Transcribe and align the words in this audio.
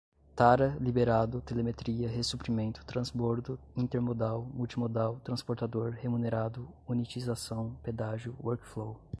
tara 0.35 0.75
liberado 0.79 1.41
telemetria 1.41 2.09
ressuprimento 2.09 2.83
transbordo 2.85 3.59
intermodal 3.77 4.41
multimodal 4.51 5.19
transportador 5.23 5.91
remunerado 5.91 6.67
unitização 6.87 7.75
pedágio 7.83 8.35
workflow 8.43 8.99